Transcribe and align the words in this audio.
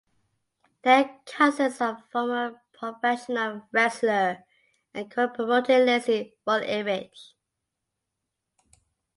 They 0.81 0.93
are 1.03 1.19
cousins 1.27 1.79
of 1.79 1.97
former 2.11 2.59
professional 2.73 3.67
wrestler 3.71 4.45
and 4.95 5.11
current 5.11 5.35
promoter 5.35 5.77
Lacey 5.85 6.33
Von 6.43 6.63
Erich. 6.63 7.15